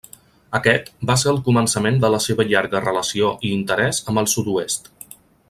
Aquest 0.59 0.87
va 1.09 1.17
ser 1.23 1.29
el 1.33 1.37
començament 1.49 1.99
de 2.05 2.11
la 2.15 2.21
seva 2.29 2.47
llarga 2.53 2.81
relació 2.87 3.31
i 3.51 3.53
interès 3.59 4.01
amb 4.09 4.23
el 4.23 4.33
Sud-oest. 4.35 4.93